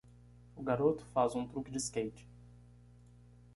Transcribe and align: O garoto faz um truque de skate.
O 0.55 0.63
garoto 0.63 1.05
faz 1.13 1.35
um 1.35 1.47
truque 1.47 1.69
de 1.69 1.77
skate. 1.77 2.27